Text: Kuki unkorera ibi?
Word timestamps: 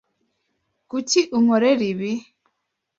Kuki 0.89 1.19
unkorera 1.37 1.83
ibi? 1.93 2.11